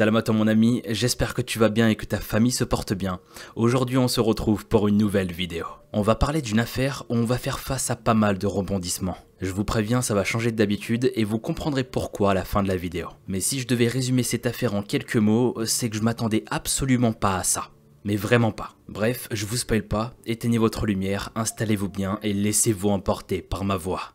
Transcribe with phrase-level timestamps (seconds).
[0.00, 2.64] Salam à toi mon ami, j'espère que tu vas bien et que ta famille se
[2.64, 3.20] porte bien.
[3.54, 5.66] Aujourd'hui on se retrouve pour une nouvelle vidéo.
[5.92, 9.18] On va parler d'une affaire où on va faire face à pas mal de rebondissements.
[9.42, 12.68] Je vous préviens, ça va changer d'habitude et vous comprendrez pourquoi à la fin de
[12.68, 13.08] la vidéo.
[13.28, 17.12] Mais si je devais résumer cette affaire en quelques mots, c'est que je m'attendais absolument
[17.12, 17.68] pas à ça.
[18.04, 18.76] Mais vraiment pas.
[18.88, 23.76] Bref, je vous spoil pas, éteignez votre lumière, installez-vous bien et laissez-vous emporter par ma
[23.76, 24.14] voix.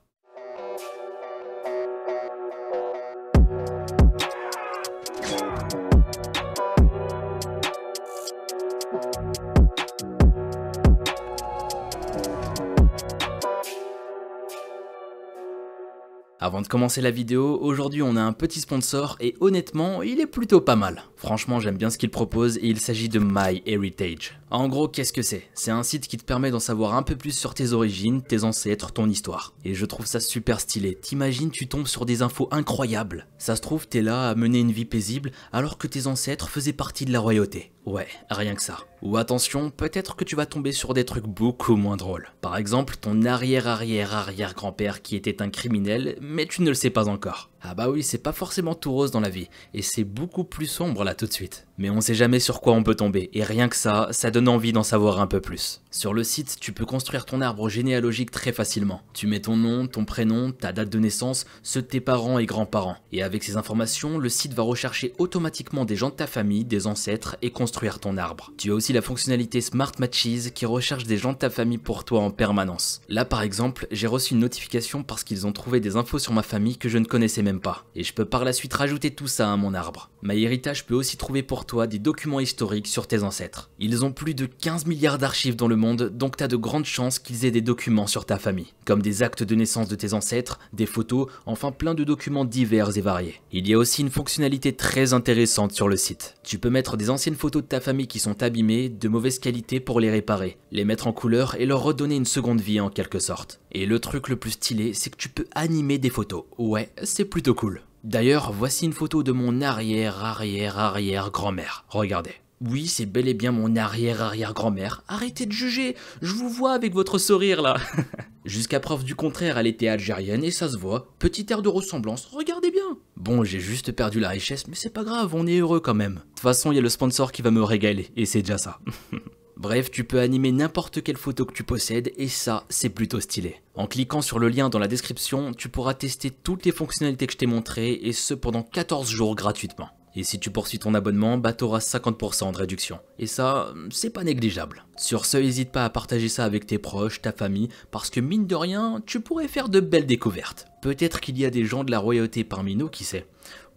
[16.45, 20.27] Avant de commencer la vidéo, aujourd'hui on a un petit sponsor et honnêtement, il est
[20.27, 21.01] plutôt pas mal.
[21.15, 24.39] Franchement, j'aime bien ce qu'il propose et il s'agit de MyHeritage.
[24.51, 25.49] En gros, qu'est-ce que c'est?
[25.55, 28.43] C'est un site qui te permet d'en savoir un peu plus sur tes origines, tes
[28.43, 29.55] ancêtres, ton histoire.
[29.65, 30.93] Et je trouve ça super stylé.
[30.93, 33.25] T'imagines, tu tombes sur des infos incroyables.
[33.39, 36.73] Ça se trouve, t'es là à mener une vie paisible alors que tes ancêtres faisaient
[36.73, 37.71] partie de la royauté.
[37.85, 38.77] Ouais, rien que ça.
[39.01, 42.29] Ou attention, peut-être que tu vas tomber sur des trucs beaucoup moins drôles.
[42.45, 47.49] Par exemple, ton arrière-arrière-arrière-grand-père qui était un criminel, mais tu ne le sais pas encore.
[47.67, 50.67] Ah bah oui, c'est pas forcément tout rose dans la vie, et c'est beaucoup plus
[50.67, 51.65] sombre là tout de suite.
[51.79, 54.47] Mais on sait jamais sur quoi on peut tomber, et rien que ça, ça donne
[54.47, 55.81] envie d'en savoir un peu plus.
[55.89, 59.01] Sur le site, tu peux construire ton arbre généalogique très facilement.
[59.13, 62.45] Tu mets ton nom, ton prénom, ta date de naissance, ceux de tes parents et
[62.45, 62.97] grands-parents.
[63.11, 66.85] Et avec ces informations, le site va rechercher automatiquement des gens de ta famille, des
[66.85, 68.51] ancêtres, et construire ton arbre.
[68.57, 72.05] Tu as aussi la fonctionnalité Smart Matches qui recherche des gens de ta famille pour
[72.05, 73.01] toi en permanence.
[73.09, 76.43] Là par exemple, j'ai reçu une notification parce qu'ils ont trouvé des infos sur ma
[76.43, 77.85] famille que je ne connaissais même pas.
[77.95, 80.09] Et je peux par la suite rajouter tout ça à mon arbre.
[80.23, 83.69] MyHeritage peut aussi trouver pour toi des documents historiques sur tes ancêtres.
[83.79, 87.19] Ils ont plus de 15 milliards d'archives dans le monde, donc t'as de grandes chances
[87.19, 90.59] qu'ils aient des documents sur ta famille, comme des actes de naissance de tes ancêtres,
[90.73, 93.41] des photos, enfin plein de documents divers et variés.
[93.51, 96.35] Il y a aussi une fonctionnalité très intéressante sur le site.
[96.43, 99.79] Tu peux mettre des anciennes photos de ta famille qui sont abîmées, de mauvaise qualité
[99.79, 103.19] pour les réparer, les mettre en couleur et leur redonner une seconde vie en quelque
[103.19, 103.59] sorte.
[103.77, 106.45] Et le truc le plus stylé, c'est que tu peux animer des photos.
[106.57, 107.81] Ouais, c'est plutôt cool.
[108.05, 111.83] D'ailleurs, voici une photo de mon arrière-arrière-arrière-grand-mère.
[111.89, 112.35] Regardez.
[112.61, 115.03] Oui, c'est bel et bien mon arrière-arrière-grand-mère.
[115.09, 117.75] Arrêtez de juger, je vous vois avec votre sourire là.
[118.45, 121.13] Jusqu'à preuve du contraire, elle était algérienne et ça se voit.
[121.19, 122.97] Petit air de ressemblance, regardez bien.
[123.17, 126.13] Bon, j'ai juste perdu la richesse, mais c'est pas grave, on est heureux quand même.
[126.13, 128.57] De toute façon, il y a le sponsor qui va me régaler, et c'est déjà
[128.57, 128.79] ça.
[129.57, 133.61] Bref, tu peux animer n'importe quelle photo que tu possèdes et ça, c'est plutôt stylé.
[133.73, 137.33] En cliquant sur le lien dans la description, tu pourras tester toutes les fonctionnalités que
[137.33, 139.89] je t'ai montrées et ce pendant 14 jours gratuitement.
[140.17, 142.99] Et si tu poursuis ton abonnement, bah t'auras 50% de réduction.
[143.19, 144.85] Et ça, c'est pas négligeable.
[144.95, 148.47] Sur ce, n'hésite pas à partager ça avec tes proches, ta famille, parce que mine
[148.47, 150.67] de rien, tu pourrais faire de belles découvertes.
[150.81, 153.25] Peut-être qu'il y a des gens de la royauté parmi nous, qui sait.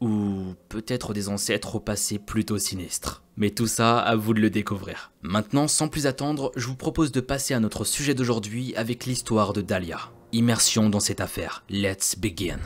[0.00, 3.22] Ou peut-être des ancêtres au passé plutôt sinistres.
[3.36, 5.12] Mais tout ça, à vous de le découvrir.
[5.22, 9.52] Maintenant, sans plus attendre, je vous propose de passer à notre sujet d'aujourd'hui avec l'histoire
[9.52, 10.10] de Dahlia.
[10.32, 11.64] Immersion dans cette affaire.
[11.70, 12.58] Let's begin.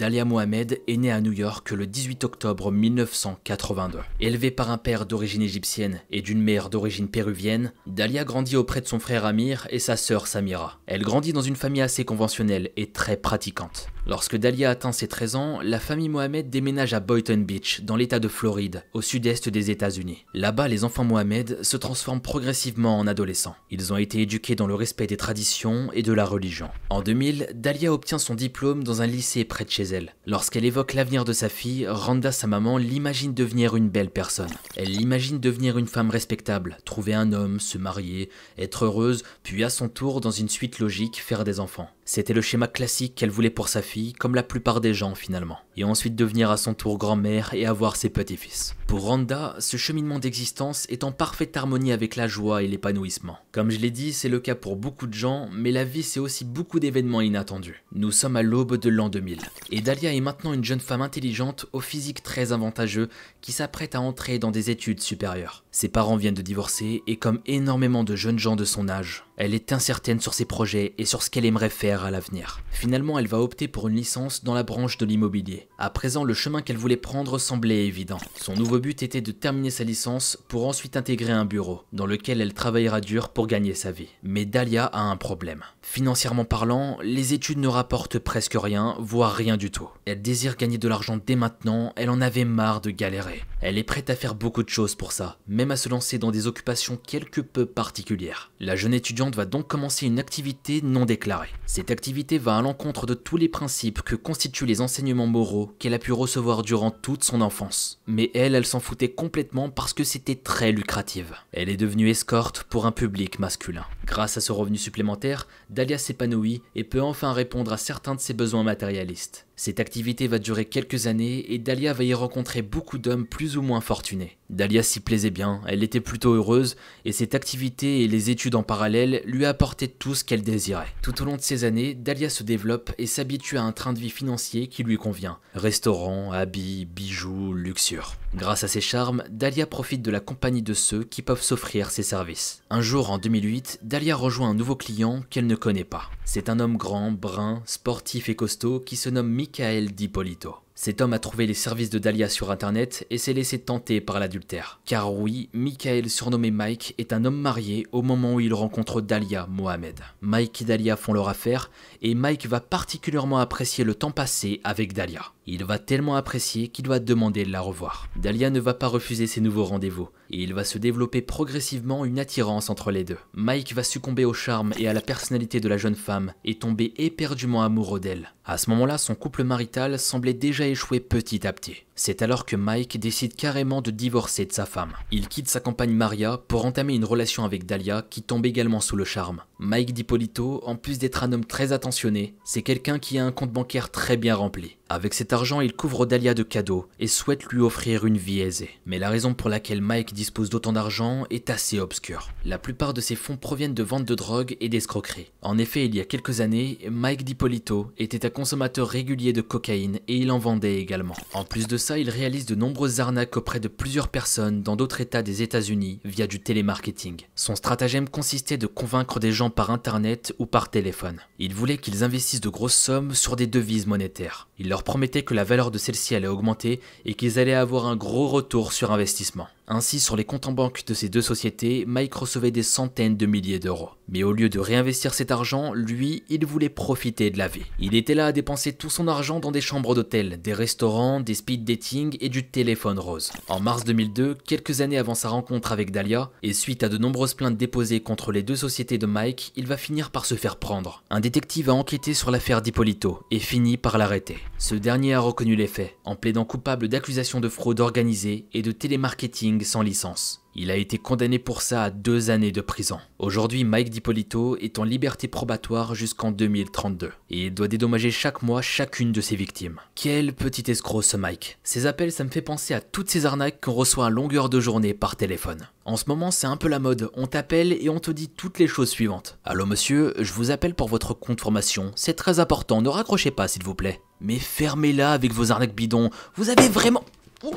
[0.00, 3.98] Dalia Mohamed est née à New York le 18 octobre 1982.
[4.18, 8.88] Élevée par un père d'origine égyptienne et d'une mère d'origine péruvienne, Dalia grandit auprès de
[8.88, 10.78] son frère Amir et sa sœur Samira.
[10.86, 13.88] Elle grandit dans une famille assez conventionnelle et très pratiquante.
[14.10, 18.18] Lorsque Dalia atteint ses 13 ans, la famille Mohamed déménage à Boynton Beach, dans l'état
[18.18, 20.24] de Floride, au sud-est des États-Unis.
[20.34, 23.54] Là-bas, les enfants Mohamed se transforment progressivement en adolescents.
[23.70, 26.70] Ils ont été éduqués dans le respect des traditions et de la religion.
[26.88, 30.12] En 2000, Dalia obtient son diplôme dans un lycée près de chez elle.
[30.26, 34.50] Lorsqu'elle évoque l'avenir de sa fille, Randa, sa maman, l'imagine devenir une belle personne.
[34.74, 38.28] Elle l'imagine devenir une femme respectable, trouver un homme, se marier,
[38.58, 41.90] être heureuse, puis à son tour, dans une suite logique, faire des enfants.
[42.12, 45.60] C'était le schéma classique qu'elle voulait pour sa fille, comme la plupart des gens finalement,
[45.76, 48.74] et ensuite devenir à son tour grand-mère et avoir ses petits-fils.
[48.88, 53.38] Pour Randa, ce cheminement d'existence est en parfaite harmonie avec la joie et l'épanouissement.
[53.52, 56.18] Comme je l'ai dit, c'est le cas pour beaucoup de gens, mais la vie c'est
[56.18, 57.84] aussi beaucoup d'événements inattendus.
[57.92, 59.38] Nous sommes à l'aube de l'an 2000,
[59.70, 63.08] et Dahlia est maintenant une jeune femme intelligente au physique très avantageux
[63.40, 65.62] qui s'apprête à entrer dans des études supérieures.
[65.70, 69.54] Ses parents viennent de divorcer et comme énormément de jeunes gens de son âge, elle
[69.54, 72.60] est incertaine sur ses projets et sur ce qu'elle aimerait faire à l'avenir.
[72.72, 75.66] Finalement, elle va opter pour une licence dans la branche de l'immobilier.
[75.78, 78.18] À présent, le chemin qu'elle voulait prendre semblait évident.
[78.38, 82.42] Son nouveau but était de terminer sa licence pour ensuite intégrer un bureau, dans lequel
[82.42, 84.10] elle travaillera dur pour gagner sa vie.
[84.22, 85.64] Mais Dahlia a un problème.
[85.80, 89.88] Financièrement parlant, les études ne rapportent presque rien, voire rien du tout.
[90.04, 93.42] Elle désire gagner de l'argent dès maintenant, elle en avait marre de galérer.
[93.62, 96.30] Elle est prête à faire beaucoup de choses pour ça, même à se lancer dans
[96.30, 98.50] des occupations quelque peu particulières.
[98.60, 101.50] La jeune étudiante va donc commencer une activité non déclarée.
[101.66, 105.94] Cette activité va à l'encontre de tous les principes que constituent les enseignements moraux qu'elle
[105.94, 108.00] a pu recevoir durant toute son enfance.
[108.06, 111.34] Mais elle, elle s'en foutait complètement parce que c'était très lucrative.
[111.52, 113.86] Elle est devenue escorte pour un public masculin.
[114.04, 118.34] Grâce à ce revenu supplémentaire, Dahlia s'épanouit et peut enfin répondre à certains de ses
[118.34, 119.46] besoins matérialistes.
[119.54, 123.62] Cette activité va durer quelques années et Dahlia va y rencontrer beaucoup d'hommes plus ou
[123.62, 124.38] moins fortunés.
[124.48, 128.62] Dahlia s'y plaisait bien, elle était plutôt heureuse et cette activité et les études en
[128.62, 130.88] parallèle lui apportaient tout ce qu'elle désirait.
[131.02, 134.00] Tout au long de ces années, Dahlia se développe et s'habitue à un train de
[134.00, 135.38] vie financier qui lui convient.
[135.54, 138.14] Restaurants, habits, bijoux, luxure.
[138.34, 142.04] Grâce à ses charmes, Dahlia profite de la compagnie de ceux qui peuvent s'offrir ses
[142.04, 142.62] services.
[142.70, 146.08] Un jour en 2008, Dahlia rejoint un nouveau client qu'elle ne connaît pas.
[146.24, 150.54] C'est un homme grand, brun, sportif et costaud qui se nomme Michael D'Ippolito.
[150.82, 154.18] Cet homme a trouvé les services de Dahlia sur internet et s'est laissé tenter par
[154.18, 154.80] l'adultère.
[154.86, 159.46] Car oui, Michael, surnommé Mike, est un homme marié au moment où il rencontre Dahlia
[159.50, 160.00] Mohamed.
[160.22, 164.94] Mike et Dahlia font leur affaire et Mike va particulièrement apprécier le temps passé avec
[164.94, 165.32] Dahlia.
[165.52, 168.06] Il va tellement apprécier qu'il va demander de la revoir.
[168.14, 172.20] Dahlia ne va pas refuser ses nouveaux rendez-vous et il va se développer progressivement une
[172.20, 173.18] attirance entre les deux.
[173.34, 176.94] Mike va succomber au charme et à la personnalité de la jeune femme et tomber
[176.98, 178.32] éperdument amoureux d'elle.
[178.44, 181.82] À ce moment-là, son couple marital semblait déjà échouer petit à petit.
[182.02, 184.94] C'est alors que Mike décide carrément de divorcer de sa femme.
[185.10, 188.96] Il quitte sa compagne Maria pour entamer une relation avec Dahlia qui tombe également sous
[188.96, 189.42] le charme.
[189.58, 193.52] Mike D'Ippolito, en plus d'être un homme très attentionné, c'est quelqu'un qui a un compte
[193.52, 194.78] bancaire très bien rempli.
[194.88, 198.70] Avec cet argent, il couvre Dahlia de cadeaux et souhaite lui offrir une vie aisée.
[198.86, 202.30] Mais la raison pour laquelle Mike dispose d'autant d'argent est assez obscure.
[202.44, 205.30] La plupart de ses fonds proviennent de ventes de drogue et d'escroqueries.
[205.42, 210.00] En effet, il y a quelques années, Mike D'Ippolito était un consommateur régulier de cocaïne
[210.08, 211.14] et il en vendait également.
[211.34, 215.00] En plus de ça, il réalise de nombreuses arnaques auprès de plusieurs personnes dans d'autres
[215.00, 217.22] états des États-Unis via du télémarketing.
[217.34, 221.20] Son stratagème consistait de convaincre des gens par internet ou par téléphone.
[221.38, 224.48] Il voulait qu'ils investissent de grosses sommes sur des devises monétaires.
[224.58, 227.96] Il leur promettait que la valeur de celles-ci allait augmenter et qu'ils allaient avoir un
[227.96, 229.48] gros retour sur investissement.
[229.72, 233.24] Ainsi, sur les comptes en banque de ces deux sociétés, Mike recevait des centaines de
[233.24, 233.90] milliers d'euros.
[234.08, 237.62] Mais au lieu de réinvestir cet argent, lui, il voulait profiter de la vie.
[237.78, 241.34] Il était là à dépenser tout son argent dans des chambres d'hôtel, des restaurants, des
[241.34, 243.30] speed dating et du téléphone rose.
[243.46, 247.34] En mars 2002, quelques années avant sa rencontre avec Dahlia, et suite à de nombreuses
[247.34, 251.04] plaintes déposées contre les deux sociétés de Mike, il va finir par se faire prendre.
[251.10, 254.38] Un détective a enquêté sur l'affaire d'Hippolito et finit par l'arrêter.
[254.58, 258.72] Ce dernier a reconnu les faits, en plaidant coupable d'accusations de fraude organisée et de
[258.72, 260.40] télémarketing sans licence.
[260.56, 262.98] Il a été condamné pour ça à deux années de prison.
[263.20, 268.60] Aujourd'hui, Mike D'Ippolito est en liberté probatoire jusqu'en 2032 et il doit dédommager chaque mois
[268.60, 269.78] chacune de ses victimes.
[269.94, 271.58] Quel petit escroc ce Mike.
[271.62, 274.58] Ces appels, ça me fait penser à toutes ces arnaques qu'on reçoit à longueur de
[274.58, 275.68] journée par téléphone.
[275.84, 277.10] En ce moment, c'est un peu la mode.
[277.14, 279.38] On t'appelle et on te dit toutes les choses suivantes.
[279.44, 281.92] Allô monsieur, je vous appelle pour votre compte formation.
[281.94, 284.00] C'est très important, ne raccrochez pas s'il vous plaît.
[284.20, 286.10] Mais fermez-la avec vos arnaques bidons.
[286.34, 287.04] Vous avez vraiment...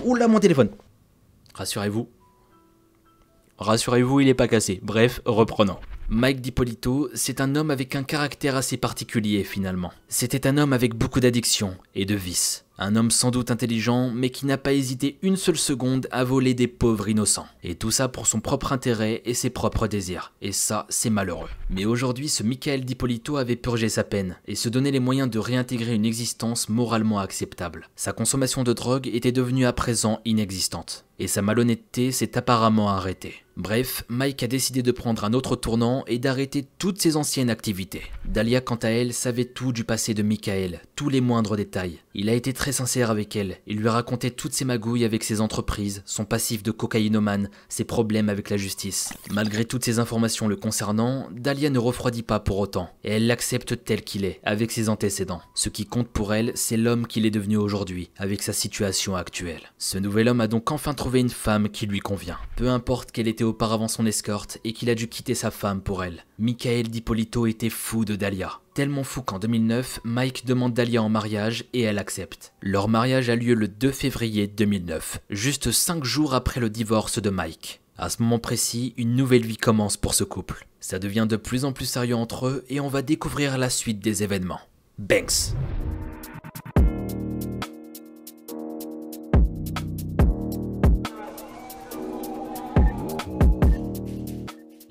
[0.05, 0.69] Oula, mon téléphone.
[1.53, 2.09] Rassurez-vous.
[3.57, 4.79] Rassurez-vous, il n'est pas cassé.
[4.83, 5.77] Bref, reprenons.
[6.09, 9.94] Mike D'Ippolito, c'est un homme avec un caractère assez particulier finalement.
[10.09, 12.65] C'était un homme avec beaucoup d'addictions et de vices.
[12.77, 16.53] Un homme sans doute intelligent, mais qui n'a pas hésité une seule seconde à voler
[16.53, 17.47] des pauvres innocents.
[17.63, 20.33] Et tout ça pour son propre intérêt et ses propres désirs.
[20.41, 21.50] Et ça, c'est malheureux.
[21.69, 25.39] Mais aujourd'hui, ce Michael D'Ippolito avait purgé sa peine et se donnait les moyens de
[25.39, 27.88] réintégrer une existence moralement acceptable.
[27.95, 31.05] Sa consommation de drogue était devenue à présent inexistante.
[31.20, 33.36] Et sa malhonnêteté s'est apparemment arrêtée.
[33.55, 38.01] Bref, Mike a décidé de prendre un autre tournant et d'arrêter toutes ses anciennes activités.
[38.25, 42.00] Dahlia, quant à elle, savait tout du passé de Michael, tous les moindres détails.
[42.15, 45.39] Il a été très sincère avec elle, il lui racontait toutes ses magouilles avec ses
[45.39, 49.13] entreprises, son passif de cocaïnomane, ses problèmes avec la justice.
[49.32, 53.84] Malgré toutes ces informations le concernant, Dahlia ne refroidit pas pour autant, et elle l'accepte
[53.84, 55.41] tel qu'il est, avec ses antécédents.
[55.53, 59.62] Ce qui compte pour elle, c'est l'homme qu'il est devenu aujourd'hui, avec sa situation actuelle.
[59.77, 62.38] Ce nouvel homme a donc enfin trouvé une femme qui lui convient.
[62.55, 66.03] Peu importe qu'elle était auparavant son escorte et qu'il a dû quitter sa femme pour
[66.03, 66.25] elle.
[66.39, 68.60] Michael D'Ippolito était fou de Dahlia.
[68.74, 72.53] Tellement fou qu'en 2009, Mike demande Dahlia en mariage et elle accepte.
[72.62, 77.29] Leur mariage a lieu le 2 février 2009, juste 5 jours après le divorce de
[77.29, 77.81] Mike.
[77.98, 80.67] À ce moment précis, une nouvelle vie commence pour ce couple.
[80.79, 84.00] Ça devient de plus en plus sérieux entre eux et on va découvrir la suite
[84.00, 84.62] des événements.
[84.98, 85.53] Banks.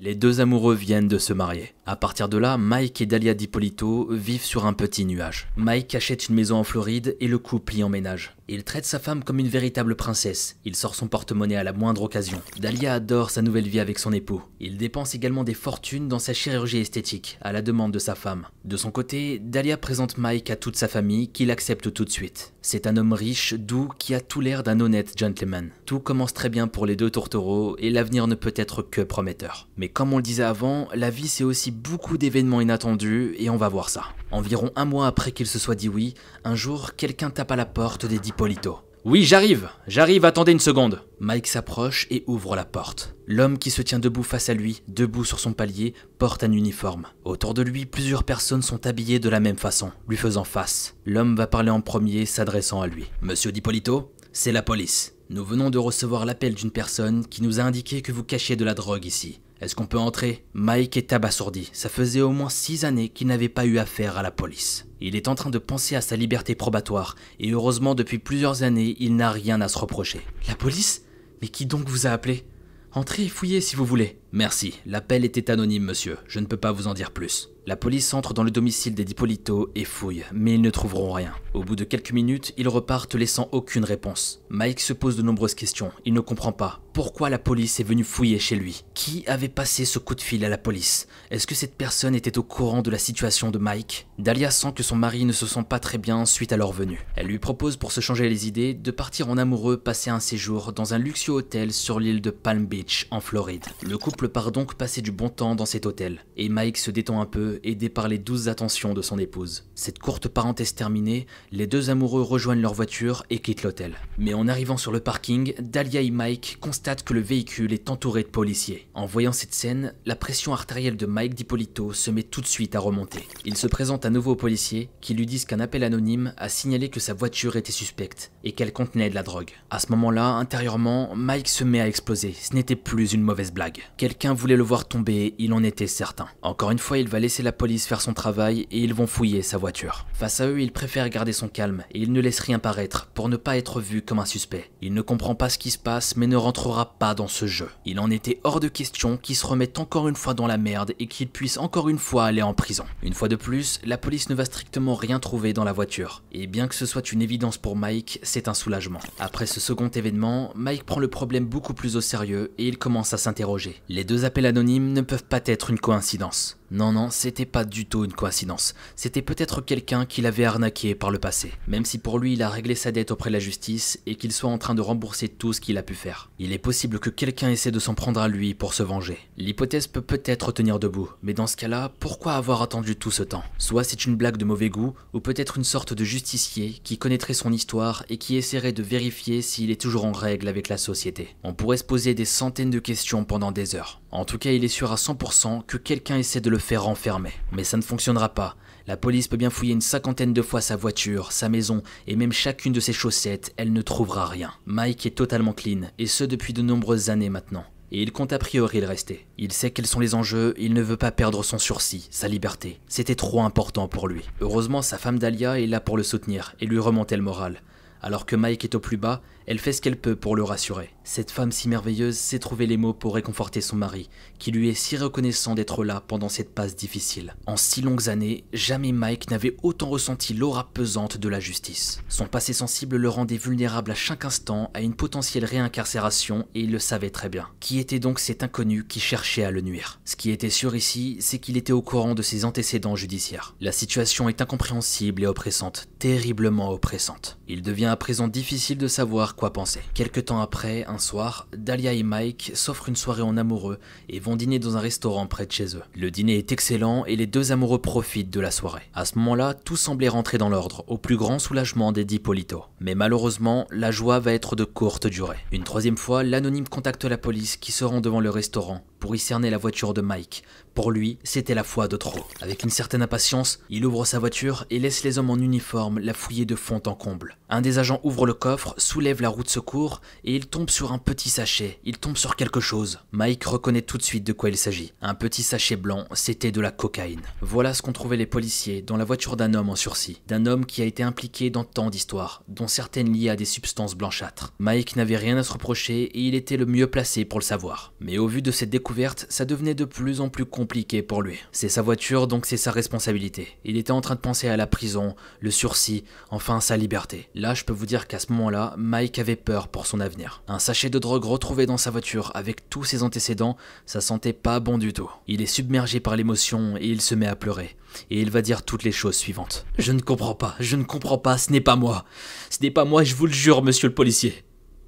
[0.03, 1.71] Les deux amoureux viennent de se marier.
[1.85, 5.49] À partir de là, Mike et Dalia DiPolito vivent sur un petit nuage.
[5.57, 8.37] Mike achète une maison en Floride et le couple y emménage.
[8.47, 10.57] Il traite sa femme comme une véritable princesse.
[10.63, 12.41] Il sort son porte-monnaie à la moindre occasion.
[12.59, 14.41] Dalia adore sa nouvelle vie avec son époux.
[14.61, 18.45] Il dépense également des fortunes dans sa chirurgie esthétique, à la demande de sa femme.
[18.63, 22.53] De son côté, Dalia présente Mike à toute sa famille, qu'il accepte tout de suite.
[22.61, 25.69] C'est un homme riche, doux, qui a tout l'air d'un honnête gentleman.
[25.85, 29.67] Tout commence très bien pour les deux tourtereaux et l'avenir ne peut être que prometteur.
[29.75, 33.57] Mais comme on le disait avant, la vie c'est aussi beaucoup d'événements inattendus et on
[33.57, 34.03] va voir ça.
[34.31, 36.13] Environ un mois après qu'il se soit dit oui,
[36.43, 38.79] un jour, quelqu'un tape à la porte des Dipolito.
[39.05, 41.01] Oui, j'arrive, j'arrive, attendez une seconde.
[41.19, 43.15] Mike s'approche et ouvre la porte.
[43.27, 47.07] L'homme qui se tient debout face à lui, debout sur son palier, porte un uniforme.
[47.25, 50.95] Autour de lui, plusieurs personnes sont habillées de la même façon, lui faisant face.
[51.05, 53.11] L'homme va parler en premier, s'adressant à lui.
[53.21, 55.15] Monsieur Dipolito, c'est la police.
[55.29, 58.63] Nous venons de recevoir l'appel d'une personne qui nous a indiqué que vous cachiez de
[58.63, 59.41] la drogue ici.
[59.63, 60.43] Est-ce qu'on peut entrer?
[60.53, 61.69] Mike est abasourdi.
[61.71, 64.87] Ça faisait au moins six années qu'il n'avait pas eu affaire à la police.
[64.99, 68.97] Il est en train de penser à sa liberté probatoire, et heureusement depuis plusieurs années,
[68.99, 70.19] il n'a rien à se reprocher.
[70.49, 71.03] La police?
[71.41, 72.43] Mais qui donc vous a appelé?
[72.91, 74.19] Entrez et fouillez si vous voulez.
[74.35, 76.17] Merci, l'appel était anonyme, monsieur.
[76.27, 77.49] Je ne peux pas vous en dire plus.
[77.65, 81.33] La police entre dans le domicile des Dipolito et fouille, mais ils ne trouveront rien.
[81.53, 84.41] Au bout de quelques minutes, ils repartent laissant aucune réponse.
[84.49, 85.91] Mike se pose de nombreuses questions.
[86.03, 86.81] Il ne comprend pas.
[86.91, 88.83] Pourquoi la police est venue fouiller chez lui?
[88.93, 91.07] Qui avait passé ce coup de fil à la police?
[91.31, 94.07] Est-ce que cette personne était au courant de la situation de Mike?
[94.19, 97.05] Dahlia sent que son mari ne se sent pas très bien suite à leur venue.
[97.15, 100.73] Elle lui propose pour se changer les idées de partir en amoureux passer un séjour
[100.73, 103.65] dans un luxueux hôtel sur l'île de Palm Beach en Floride.
[103.81, 107.21] Le couple part donc passer du bon temps dans cet hôtel et Mike se détend
[107.21, 109.65] un peu aidé par les douces attentions de son épouse.
[109.75, 113.95] Cette courte parenthèse terminée, les deux amoureux rejoignent leur voiture et quittent l'hôtel.
[114.17, 118.23] Mais en arrivant sur le parking, Dahlia et Mike constatent que le véhicule est entouré
[118.23, 118.87] de policiers.
[118.93, 122.75] En voyant cette scène, la pression artérielle de Mike DiPolito se met tout de suite
[122.75, 123.27] à remonter.
[123.45, 126.89] Il se présente à nouveau aux policiers qui lui disent qu'un appel anonyme a signalé
[126.89, 129.51] que sa voiture était suspecte et qu'elle contenait de la drogue.
[129.69, 132.33] À ce moment-là, intérieurement, Mike se met à exploser.
[132.33, 133.79] Ce n'était plus une mauvaise blague.
[134.13, 136.27] Quelqu'un voulait le voir tomber, il en était certain.
[136.43, 139.41] Encore une fois, il va laisser la police faire son travail et ils vont fouiller
[139.41, 140.05] sa voiture.
[140.13, 143.27] Face à eux, il préfère garder son calme et il ne laisse rien paraître pour
[143.27, 144.69] ne pas être vu comme un suspect.
[144.83, 147.69] Il ne comprend pas ce qui se passe mais ne rentrera pas dans ce jeu.
[147.85, 150.93] Il en était hors de question qu'il se remette encore une fois dans la merde
[150.99, 152.85] et qu'il puisse encore une fois aller en prison.
[153.01, 156.21] Une fois de plus, la police ne va strictement rien trouver dans la voiture.
[156.31, 159.01] Et bien que ce soit une évidence pour Mike, c'est un soulagement.
[159.17, 163.15] Après ce second événement, Mike prend le problème beaucoup plus au sérieux et il commence
[163.15, 163.81] à s'interroger.
[164.03, 166.57] Deux appels anonymes ne peuvent pas être une coïncidence.
[166.73, 168.73] Non, non, c'était pas du tout une coïncidence.
[168.95, 171.51] C'était peut-être quelqu'un qui l'avait arnaqué par le passé.
[171.67, 174.31] Même si pour lui il a réglé sa dette auprès de la justice et qu'il
[174.31, 176.31] soit en train de rembourser tout ce qu'il a pu faire.
[176.39, 179.19] Il est possible que quelqu'un essaie de s'en prendre à lui pour se venger.
[179.37, 183.43] L'hypothèse peut peut-être tenir debout, mais dans ce cas-là, pourquoi avoir attendu tout ce temps?
[183.59, 187.35] Soit c'est une blague de mauvais goût, ou peut-être une sorte de justicier qui connaîtrait
[187.35, 191.35] son histoire et qui essaierait de vérifier s'il est toujours en règle avec la société.
[191.43, 194.01] On pourrait se poser des centaines de questions pendant des heures.
[194.13, 197.31] En tout cas, il est sûr à 100% que quelqu'un essaie de le faire enfermer.
[197.51, 198.55] Mais ça ne fonctionnera pas.
[198.85, 202.31] La police peut bien fouiller une cinquantaine de fois sa voiture, sa maison et même
[202.31, 204.53] chacune de ses chaussettes, elle ne trouvera rien.
[204.67, 207.65] Mike est totalement clean, et ce depuis de nombreuses années maintenant.
[207.91, 209.25] Et il compte a priori le rester.
[209.39, 212.79] Il sait quels sont les enjeux, il ne veut pas perdre son sursis, sa liberté.
[212.87, 214.21] C'était trop important pour lui.
[214.41, 217.63] Heureusement, sa femme Dahlia est là pour le soutenir et lui remonter le moral.
[218.03, 220.89] Alors que Mike est au plus bas, elle fait ce qu'elle peut pour le rassurer.
[221.03, 224.09] Cette femme si merveilleuse sait trouver les mots pour réconforter son mari,
[224.39, 227.35] qui lui est si reconnaissant d'être là pendant cette passe difficile.
[227.45, 232.01] En si longues années, jamais Mike n'avait autant ressenti l'aura pesante de la justice.
[232.07, 236.71] Son passé sensible le rendait vulnérable à chaque instant à une potentielle réincarcération et il
[236.71, 237.49] le savait très bien.
[237.59, 239.99] Qui était donc cet inconnu qui cherchait à le nuire?
[240.05, 243.55] Ce qui était sûr ici, c'est qu'il était au courant de ses antécédents judiciaires.
[243.59, 247.37] La situation est incompréhensible et oppressante, terriblement oppressante.
[247.47, 249.81] Il devient à présent difficile de savoir quoi penser.
[249.93, 254.35] Quelque temps après, un soir, Dahlia et Mike s'offrent une soirée en amoureux et vont
[254.35, 255.83] dîner dans un restaurant près de chez eux.
[255.95, 258.83] Le dîner est excellent et les deux amoureux profitent de la soirée.
[258.93, 262.65] À ce moment-là, tout semblait rentrer dans l'ordre, au plus grand soulagement des Polito.
[262.79, 265.37] Mais malheureusement, la joie va être de courte durée.
[265.51, 269.19] Une troisième fois, l'anonyme contacte la police qui se rend devant le restaurant pour y
[269.19, 270.45] cerner la voiture de Mike.
[270.75, 272.25] Pour lui, c'était la fois de trop.
[272.39, 276.13] Avec une certaine impatience, il ouvre sa voiture et laisse les hommes en uniforme la
[276.13, 277.35] fouiller de fond en comble.
[277.49, 280.93] Un des agents ouvre le coffre, soulève la roue de secours et il tombe sur
[280.93, 281.79] un petit sachet.
[281.83, 282.99] Il tombe sur quelque chose.
[283.11, 284.93] Mike reconnaît tout de suite de quoi il s'agit.
[285.01, 287.21] Un petit sachet blanc, c'était de la cocaïne.
[287.41, 290.21] Voilà ce qu'ont trouvé les policiers dans la voiture d'un homme en sursis.
[290.27, 293.95] D'un homme qui a été impliqué dans tant d'histoires, dont certaines liées à des substances
[293.95, 294.53] blanchâtres.
[294.59, 297.93] Mike n'avait rien à se reprocher et il était le mieux placé pour le savoir.
[297.99, 298.92] Mais au vu de cette découverte,
[299.29, 301.39] ça devenait de plus en plus compliqué pour lui.
[301.51, 303.57] C'est sa voiture, donc c'est sa responsabilité.
[303.63, 307.29] Il était en train de penser à la prison, le sursis, enfin sa liberté.
[307.35, 310.43] Là, je peux vous dire qu'à ce moment-là, Mike avait peur pour son avenir.
[310.47, 314.59] Un sachet de drogue retrouvé dans sa voiture avec tous ses antécédents, ça sentait pas
[314.59, 315.09] bon du tout.
[315.27, 317.75] Il est submergé par l'émotion et il se met à pleurer.
[318.09, 319.65] Et il va dire toutes les choses suivantes.
[319.77, 322.05] Je ne comprends pas, je ne comprends pas, ce n'est pas moi.
[322.49, 324.43] Ce n'est pas moi, je vous le jure, monsieur le policier.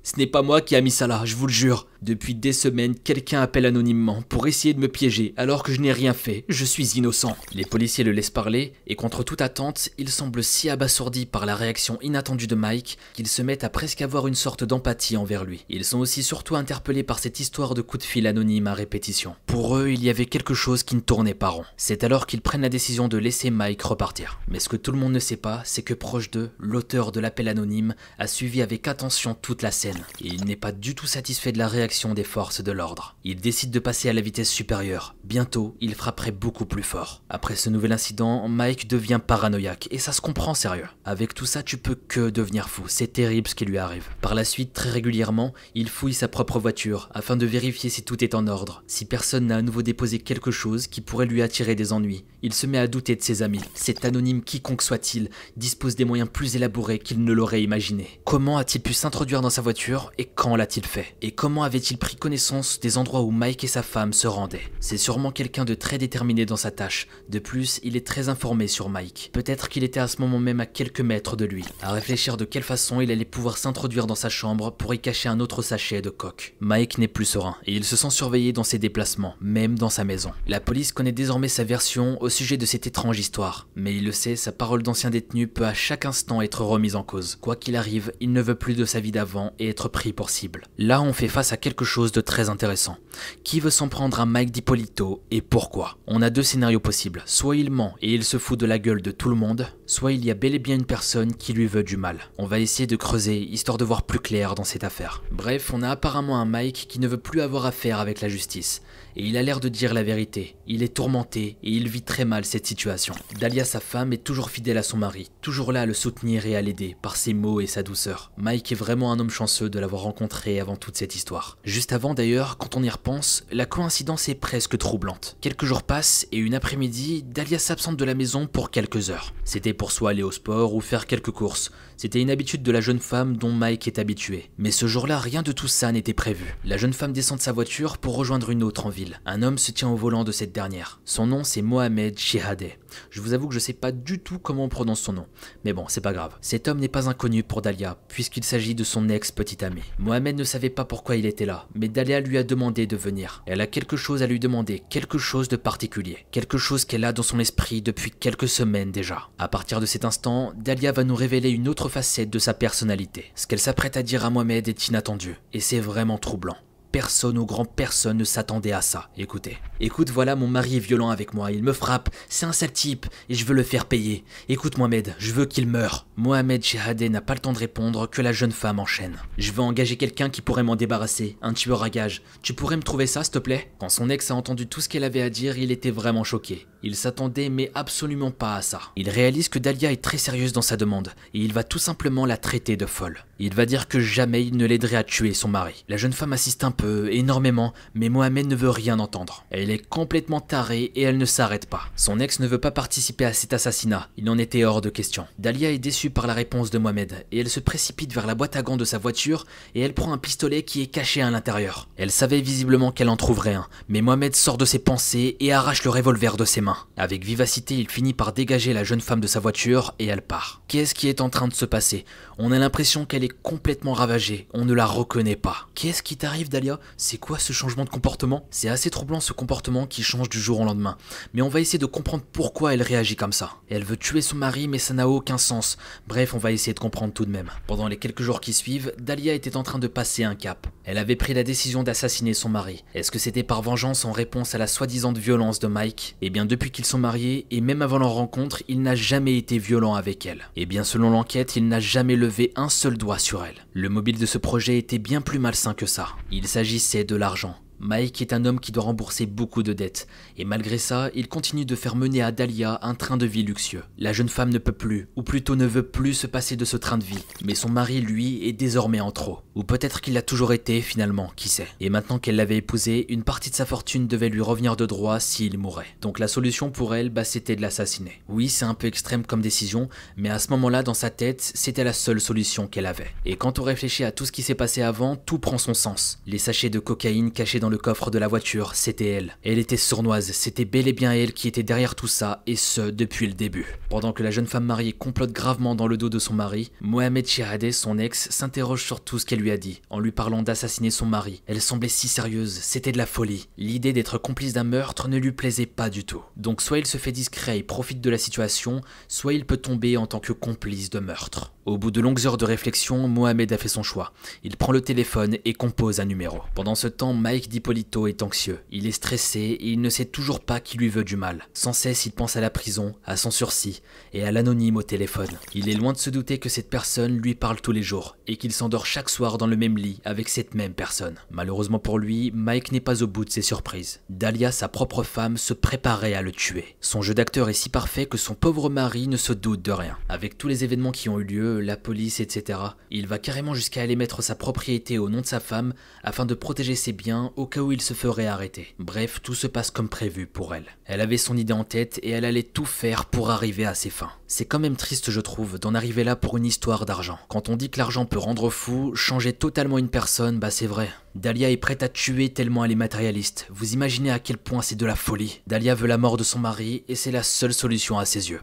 [0.05, 1.87] Ce n'est pas moi qui a mis ça là, je vous le jure.
[2.03, 5.91] Depuis des semaines, quelqu'un appelle anonymement pour essayer de me piéger alors que je n'ai
[5.91, 6.45] rien fait.
[6.47, 7.35] Je suis innocent.
[7.51, 11.55] Les policiers le laissent parler et contre toute attente, il semble si abasourdi par la
[11.55, 15.65] réaction inattendue de Mike qu'ils se mettent à presque avoir une sorte d'empathie envers lui.
[15.69, 19.35] Ils sont aussi surtout interpellés par cette histoire de coup de fil anonyme à répétition.
[19.47, 21.65] Pour eux, il y avait quelque chose qui ne tournait pas rond.
[21.77, 24.39] C'est alors qu'ils prennent la décision de laisser Mike repartir.
[24.49, 27.19] Mais ce que tout le monde ne sait pas, c'est que proche d'eux, l'auteur de
[27.19, 29.94] l'appel anonyme a suivi avec attention toute la scène.
[30.21, 33.15] Et il n'est pas du tout satisfait de la réaction des forces de l'ordre.
[33.23, 35.15] Il décide de passer à la vitesse supérieure.
[35.23, 37.21] Bientôt, il frapperait beaucoup plus fort.
[37.29, 40.87] Après ce nouvel incident, Mike devient paranoïaque, et ça se comprend sérieux.
[41.03, 44.07] Avec tout ça, tu peux que devenir fou, c'est terrible ce qui lui arrive.
[44.21, 48.23] Par la suite, très régulièrement, il fouille sa propre voiture, afin de vérifier si tout
[48.23, 51.75] est en ordre, si personne n'a à nouveau déposé quelque chose qui pourrait lui attirer
[51.75, 52.25] des ennuis.
[52.41, 53.61] Il se met à douter de ses amis.
[53.73, 58.21] Cet anonyme quiconque soit-il dispose des moyens plus élaborés qu'il ne l'aurait imaginé.
[58.23, 59.84] Comment a-t-il pu s'introduire dans sa voiture,
[60.17, 61.15] et quand l'a-t-il fait?
[61.21, 64.71] Et comment avait il pris connaissance des endroits où Mike et sa femme se rendaient?
[64.79, 67.07] C'est sûrement quelqu'un de très déterminé dans sa tâche.
[67.29, 69.29] De plus, il est très informé sur Mike.
[69.33, 72.45] Peut-être qu'il était à ce moment même à quelques mètres de lui, à réfléchir de
[72.45, 76.01] quelle façon il allait pouvoir s'introduire dans sa chambre pour y cacher un autre sachet
[76.01, 76.55] de coke.
[76.59, 80.03] Mike n'est plus serein, et il se sent surveillé dans ses déplacements, même dans sa
[80.03, 80.31] maison.
[80.47, 84.11] La police connaît désormais sa version au sujet de cette étrange histoire, mais il le
[84.11, 87.35] sait, sa parole d'ancien détenu peut à chaque instant être remise en cause.
[87.35, 90.63] Quoi qu'il arrive, il ne veut plus de sa vie d'avant et pris pour cible.
[90.77, 92.97] Là, on fait face à quelque chose de très intéressant.
[93.43, 95.97] Qui veut s'en prendre à Mike DiPolito et pourquoi?
[96.07, 97.23] On a deux scénarios possibles.
[97.25, 100.13] Soit il ment et il se fout de la gueule de tout le monde, soit
[100.13, 102.19] il y a bel et bien une personne qui lui veut du mal.
[102.37, 105.23] On va essayer de creuser, histoire de voir plus clair dans cette affaire.
[105.31, 108.81] Bref, on a apparemment un Mike qui ne veut plus avoir affaire avec la justice.
[109.15, 110.57] Et il a l'air de dire la vérité.
[110.67, 113.13] Il est tourmenté et il vit très mal cette situation.
[113.39, 116.55] Dahlia, sa femme, est toujours fidèle à son mari, toujours là à le soutenir et
[116.55, 118.31] à l'aider par ses mots et sa douceur.
[118.37, 121.57] Mike est vraiment un homme chanceux de l'avoir rencontré avant toute cette histoire.
[121.63, 125.37] Juste avant d'ailleurs, quand on y repense, la coïncidence est presque troublante.
[125.39, 129.33] Quelques jours passent et une après-midi, Dahlia s'absente de la maison pour quelques heures.
[129.45, 131.71] C'était pour soit aller au sport ou faire quelques courses.
[131.97, 134.49] C'était une habitude de la jeune femme dont Mike est habitué.
[134.57, 136.55] Mais ce jour-là, rien de tout ça n'était prévu.
[136.65, 139.19] La jeune femme descend de sa voiture pour rejoindre une autre en ville.
[139.25, 140.99] Un homme se tient au volant de cette dernière.
[141.05, 142.77] Son nom c'est Mohamed Shehadeh.
[143.09, 145.27] Je vous avoue que je sais pas du tout comment on prononce son nom.
[145.63, 146.35] Mais bon, c'est pas grave.
[146.41, 149.81] Cet homme n'est pas inconnu pour Dahlia, puisqu'il s'agit de son ex-petite amie.
[149.99, 153.43] Mohamed ne savait pas pourquoi il était là, mais Dahlia lui a demandé de venir.
[153.45, 156.25] Elle a quelque chose à lui demander, quelque chose de particulier.
[156.31, 159.29] Quelque chose qu'elle a dans son esprit depuis quelques semaines déjà.
[159.37, 163.31] À partir de cet instant, Dahlia va nous révéler une autre facette de sa personnalité.
[163.35, 166.57] Ce qu'elle s'apprête à dire à Mohamed est inattendu, et c'est vraiment troublant
[166.95, 169.09] personne ou grand personne ne s'attendait à ça.
[169.17, 169.57] Écoutez.
[169.81, 173.05] Écoute, voilà, mon mari est violent avec moi, il me frappe, c'est un sale type,
[173.27, 174.23] et je veux le faire payer.
[174.47, 176.07] Écoute, Mohamed, je veux qu'il meure.
[176.15, 179.17] Mohamed Shehadeh n'a pas le temps de répondre que la jeune femme enchaîne.
[179.37, 182.21] Je veux engager quelqu'un qui pourrait m'en débarrasser, un tueur à gage.
[182.41, 183.73] Tu pourrais me trouver ça, s'il te plaît?
[183.77, 186.65] Quand son ex a entendu tout ce qu'elle avait à dire, il était vraiment choqué.
[186.87, 188.79] Il s'attendait mais absolument pas à ça.
[188.95, 192.27] Il réalise que Dahlia est très sérieuse dans sa demande, et il va tout simplement
[192.27, 193.25] la traiter de folle.
[193.39, 195.83] Il va dire que jamais il ne l'aiderait à tuer son mari.
[195.89, 199.45] La jeune femme assiste un peu, énormément, mais Mohamed ne veut rien entendre.
[199.49, 201.89] Elle est complètement tarée et elle ne s'arrête pas.
[201.95, 205.25] Son ex ne veut pas participer à cet assassinat, il en était hors de question.
[205.39, 208.57] Dahlia est déçue par la réponse de Mohamed, et elle se précipite vers la boîte
[208.57, 211.89] à gants de sa voiture, et elle prend un pistolet qui est caché à l'intérieur.
[211.97, 215.83] Elle savait visiblement qu'elle en trouverait un, mais Mohamed sort de ses pensées et arrache
[215.83, 216.74] le revolver de ses mains.
[216.97, 220.61] Avec vivacité, il finit par dégager la jeune femme de sa voiture et elle part.
[220.67, 222.05] Qu'est-ce qui est en train de se passer?
[222.37, 225.67] On a l'impression qu'elle est complètement ravagée, on ne la reconnaît pas.
[225.75, 228.47] Qu'est-ce qui t'arrive Dahlia C'est quoi ce changement de comportement?
[228.51, 230.97] C'est assez troublant ce comportement qui change du jour au lendemain.
[231.33, 233.53] Mais on va essayer de comprendre pourquoi elle réagit comme ça.
[233.69, 235.77] Elle veut tuer son mari mais ça n'a aucun sens.
[236.07, 237.49] Bref, on va essayer de comprendre tout de même.
[237.67, 240.67] Pendant les quelques jours qui suivent, Dahlia était en train de passer un cap.
[240.83, 242.83] Elle avait pris la décision d'assassiner son mari.
[242.93, 246.15] Est-ce que c'était par vengeance en réponse à la soi-disant violence de Mike?
[246.21, 249.57] Eh bien depuis qu'ils sont mariés, et même avant leur rencontre, il n'a jamais été
[249.57, 250.49] violent avec elle.
[250.55, 253.65] Eh bien selon l'enquête, il n'a jamais levé un seul doigt sur elle.
[253.73, 256.09] Le mobile de ce projet était bien plus malsain que ça.
[256.31, 257.55] Il s'agissait de l'argent.
[257.79, 260.07] Mike est un homme qui doit rembourser beaucoup de dettes,
[260.37, 263.83] et malgré ça, il continue de faire mener à Dahlia un train de vie luxueux.
[263.97, 266.77] La jeune femme ne peut plus, ou plutôt ne veut plus se passer de ce
[266.77, 269.39] train de vie, mais son mari, lui, est désormais en trop.
[269.55, 271.67] Ou peut-être qu'il l'a toujours été, finalement, qui sait.
[271.79, 275.19] Et maintenant qu'elle l'avait épousé, une partie de sa fortune devait lui revenir de droit
[275.19, 275.85] s'il mourait.
[276.01, 278.21] Donc la solution pour elle, bah, c'était de l'assassiner.
[278.27, 281.83] Oui, c'est un peu extrême comme décision, mais à ce moment-là, dans sa tête, c'était
[281.83, 283.11] la seule solution qu'elle avait.
[283.25, 286.19] Et quand on réfléchit à tout ce qui s'est passé avant, tout prend son sens.
[286.25, 289.37] Les sachets de cocaïne cachés dans le coffre de la voiture, c'était elle.
[289.43, 292.81] Elle était sournoise, c'était bel et bien elle qui était derrière tout ça, et ce,
[292.81, 293.77] depuis le début.
[293.89, 297.25] Pendant que la jeune femme mariée complote gravement dans le dos de son mari, Mohamed
[297.25, 300.91] Chiradeh, son ex, s'interroge sur tout ce qu'elle lui a dit, en lui parlant d'assassiner
[300.91, 301.41] son mari.
[301.47, 303.47] Elle semblait si sérieuse, c'était de la folie.
[303.57, 306.23] L'idée d'être complice d'un meurtre ne lui plaisait pas du tout.
[306.37, 309.97] Donc soit il se fait discret et profite de la situation, soit il peut tomber
[309.97, 311.54] en tant que complice de meurtre.
[311.65, 314.13] Au bout de longues heures de réflexion, Mohamed a fait son choix.
[314.43, 316.41] Il prend le téléphone et compose un numéro.
[316.53, 318.59] Pendant ce temps, Mike Dipolito est anxieux.
[318.71, 321.47] Il est stressé et il ne sait toujours pas qui lui veut du mal.
[321.55, 323.81] Sans cesse, il pense à la prison, à son sursis
[324.13, 325.39] et à l'anonyme au téléphone.
[325.55, 328.37] Il est loin de se douter que cette personne lui parle tous les jours et
[328.37, 331.15] qu'il s'endort chaque soir dans le même lit avec cette même personne.
[331.31, 334.01] Malheureusement pour lui, Mike n'est pas au bout de ses surprises.
[334.09, 336.75] Dahlia, sa propre femme, se préparait à le tuer.
[336.79, 339.97] Son jeu d'acteur est si parfait que son pauvre mari ne se doute de rien.
[340.09, 342.59] Avec tous les événements qui ont eu lieu, la police, etc.
[342.91, 346.33] Il va carrément jusqu'à aller mettre sa propriété au nom de sa femme afin de
[346.33, 348.75] protéger ses biens au cas où il se ferait arrêter.
[348.79, 350.65] Bref, tout se passe comme prévu pour elle.
[350.85, 353.89] Elle avait son idée en tête et elle allait tout faire pour arriver à ses
[353.89, 354.11] fins.
[354.27, 357.19] C'est quand même triste, je trouve, d'en arriver là pour une histoire d'argent.
[357.27, 360.89] Quand on dit que l'argent peut rendre fou, changer totalement une personne, bah c'est vrai.
[361.15, 363.47] Dahlia est prête à tuer tellement elle est matérialiste.
[363.49, 365.41] Vous imaginez à quel point c'est de la folie.
[365.47, 368.41] Dahlia veut la mort de son mari et c'est la seule solution à ses yeux.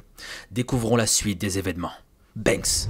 [0.51, 1.93] Découvrons la suite des événements.
[2.35, 2.89] Banks.